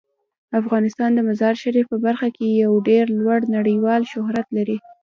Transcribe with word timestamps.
افغانستان 0.59 1.09
د 1.15 1.19
مزارشریف 1.29 1.85
په 1.89 1.97
برخه 2.05 2.27
کې 2.35 2.47
یو 2.63 2.73
ډیر 2.89 3.05
لوړ 3.19 3.39
نړیوال 3.57 4.01
شهرت 4.11 4.47
لري. 4.57 4.77